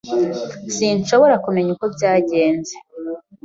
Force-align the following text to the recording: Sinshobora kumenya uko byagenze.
Sinshobora 0.75 1.35
kumenya 1.43 1.69
uko 1.75 1.85
byagenze. 1.95 2.75